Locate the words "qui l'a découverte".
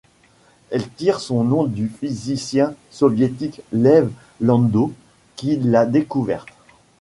5.35-6.49